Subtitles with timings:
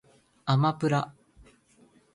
[0.45, 1.13] あまぷら